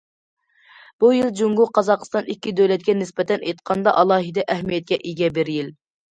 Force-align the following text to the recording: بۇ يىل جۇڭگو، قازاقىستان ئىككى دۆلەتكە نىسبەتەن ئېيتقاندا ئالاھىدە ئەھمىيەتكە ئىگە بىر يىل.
بۇ 1.03 1.11
يىل 1.15 1.29
جۇڭگو، 1.39 1.67
قازاقىستان 1.79 2.31
ئىككى 2.35 2.55
دۆلەتكە 2.61 2.97
نىسبەتەن 3.03 3.45
ئېيتقاندا 3.47 3.95
ئالاھىدە 4.01 4.49
ئەھمىيەتكە 4.57 5.01
ئىگە 5.13 5.33
بىر 5.39 5.55
يىل. 5.59 5.73